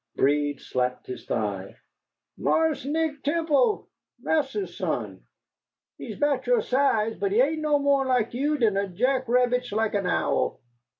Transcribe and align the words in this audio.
Breed 0.15 0.59
slapped 0.61 1.05
his 1.05 1.27
thigh. 1.27 1.75
"Marse 2.35 2.85
Nick 2.85 3.21
Temple, 3.21 3.87
Marsa's 4.19 4.75
son. 4.75 5.27
He's 5.99 6.17
'bout 6.17 6.47
you 6.47 6.59
size, 6.63 7.17
but 7.19 7.31
he 7.31 7.39
ain' 7.39 7.61
no 7.61 7.77
mo' 7.77 8.01
laik 8.09 8.33
you 8.33 8.57
den 8.57 8.77
a 8.77 8.87
jack 8.87 9.27
rabbit's 9.29 9.71
laik 9.71 9.93
an' 9.93 10.07
owl. 10.07 10.59